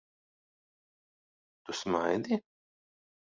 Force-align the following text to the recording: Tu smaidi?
Tu 1.63 1.73
smaidi? 1.81 2.41